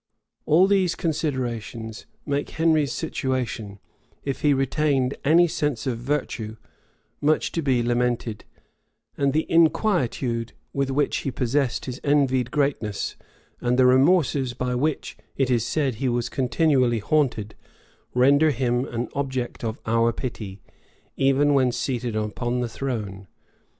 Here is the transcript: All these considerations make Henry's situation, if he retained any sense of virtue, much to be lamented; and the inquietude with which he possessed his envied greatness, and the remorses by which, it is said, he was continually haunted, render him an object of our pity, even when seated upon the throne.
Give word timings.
All 0.47 0.65
these 0.65 0.95
considerations 0.95 2.07
make 2.25 2.49
Henry's 2.49 2.91
situation, 2.91 3.77
if 4.23 4.41
he 4.41 4.51
retained 4.51 5.13
any 5.23 5.47
sense 5.47 5.85
of 5.85 5.99
virtue, 5.99 6.57
much 7.21 7.51
to 7.51 7.61
be 7.61 7.83
lamented; 7.83 8.43
and 9.15 9.31
the 9.31 9.45
inquietude 9.47 10.53
with 10.73 10.89
which 10.89 11.17
he 11.17 11.29
possessed 11.29 11.85
his 11.85 12.01
envied 12.03 12.49
greatness, 12.49 13.15
and 13.59 13.77
the 13.77 13.85
remorses 13.85 14.55
by 14.55 14.73
which, 14.73 15.17
it 15.37 15.51
is 15.51 15.63
said, 15.67 15.93
he 15.93 16.09
was 16.09 16.29
continually 16.29 16.97
haunted, 16.97 17.53
render 18.15 18.49
him 18.49 18.85
an 18.85 19.07
object 19.13 19.63
of 19.63 19.79
our 19.85 20.11
pity, 20.11 20.63
even 21.15 21.53
when 21.53 21.71
seated 21.71 22.15
upon 22.15 22.59
the 22.61 22.67
throne. 22.67 23.27